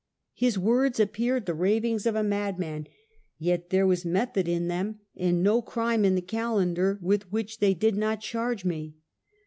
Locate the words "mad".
2.23-2.57